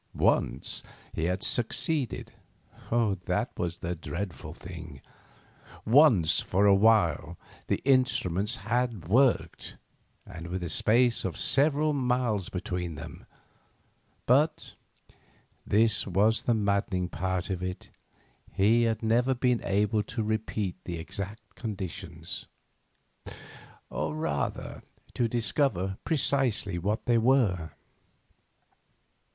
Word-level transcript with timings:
Once 0.15 0.81
he 1.13 1.25
had 1.25 1.43
succeeded—that 1.43 3.49
was 3.55 3.77
the 3.77 3.93
dreadful 3.95 4.51
thing. 4.51 4.99
Once 5.85 6.39
for 6.39 6.65
a 6.65 6.73
while 6.73 7.37
the 7.67 7.83
instruments 7.85 8.55
had 8.65 9.07
worked, 9.07 9.77
and 10.25 10.47
with 10.47 10.63
a 10.63 10.69
space 10.69 11.23
of 11.23 11.37
several 11.37 11.93
miles 11.93 12.49
between 12.49 12.95
them. 12.95 13.27
But—this 14.25 16.07
was 16.07 16.41
the 16.41 16.55
maddening 16.55 17.07
part 17.07 17.51
of 17.51 17.61
it—he 17.61 18.81
had 18.81 19.03
never 19.03 19.35
been 19.35 19.61
able 19.63 20.01
to 20.01 20.23
repeat 20.23 20.77
the 20.83 20.97
exact 20.97 21.53
conditions; 21.53 22.47
or, 23.91 24.15
rather, 24.15 24.81
to 25.13 25.27
discover 25.27 25.99
precisely 26.05 26.79
what 26.79 27.05
they 27.05 27.19
were. 27.19 27.69